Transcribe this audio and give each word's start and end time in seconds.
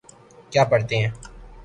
کیا 0.51 0.63
پڑھتے 0.63 0.95
ہیں 0.97 1.09